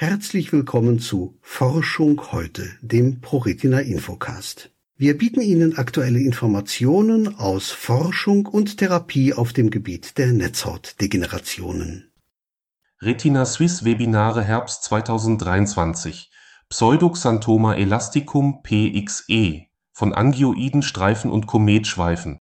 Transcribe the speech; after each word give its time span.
Herzlich 0.00 0.52
willkommen 0.52 1.00
zu 1.00 1.36
Forschung 1.40 2.30
heute, 2.30 2.70
dem 2.82 3.20
ProRetina 3.20 3.80
Infocast. 3.80 4.70
Wir 4.96 5.18
bieten 5.18 5.40
Ihnen 5.40 5.76
aktuelle 5.76 6.20
Informationen 6.20 7.36
aus 7.36 7.72
Forschung 7.72 8.46
und 8.46 8.76
Therapie 8.76 9.34
auf 9.34 9.52
dem 9.52 9.70
Gebiet 9.70 10.16
der 10.16 10.28
Netzhautdegenerationen. 10.28 12.12
Retina 13.00 13.44
Swiss 13.44 13.84
Webinare 13.84 14.44
Herbst 14.44 14.84
2023 14.84 16.30
Pseudoxanthoma 16.68 17.74
elasticum 17.74 18.62
PXE 18.62 19.62
von 19.90 20.14
Angioiden 20.14 20.82
Streifen 20.82 21.32
und 21.32 21.48
Kometschweifen. 21.48 22.38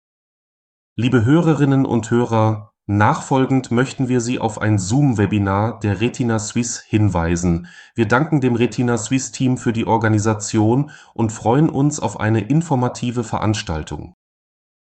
Liebe 0.97 1.23
Hörerinnen 1.23 1.85
und 1.85 2.11
Hörer, 2.11 2.73
nachfolgend 2.87 3.71
möchten 3.71 4.09
wir 4.09 4.21
Sie 4.21 4.39
auf 4.39 4.61
ein 4.61 4.77
Zoom-Webinar 4.77 5.79
der 5.79 6.01
Retina 6.01 6.39
Suisse 6.39 6.83
hinweisen. 6.87 7.67
Wir 7.95 8.07
danken 8.07 8.41
dem 8.41 8.55
Retina 8.55 8.97
Suisse 8.97 9.31
Team 9.31 9.57
für 9.57 9.73
die 9.73 9.87
Organisation 9.87 10.91
und 11.13 11.31
freuen 11.31 11.69
uns 11.69 11.99
auf 11.99 12.19
eine 12.19 12.41
informative 12.41 13.23
Veranstaltung. 13.23 14.13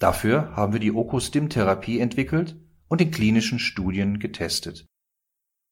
Dafür 0.00 0.56
haben 0.56 0.72
wir 0.72 0.80
die 0.80 0.90
Okostim-Therapie 0.90 2.00
entwickelt 2.00 2.56
und 2.88 3.00
in 3.00 3.12
klinischen 3.12 3.60
Studien 3.60 4.18
getestet. 4.18 4.84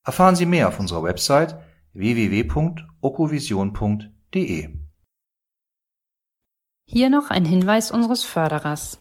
Erfahren 0.04 0.36
Sie 0.36 0.46
mehr 0.46 0.68
auf 0.68 0.78
unserer 0.78 1.02
Website 1.02 1.60
www.okovision.de. 1.94 4.68
Hier 6.84 7.10
noch 7.10 7.30
ein 7.30 7.44
Hinweis 7.44 7.90
unseres 7.90 8.22
Förderers. 8.22 9.00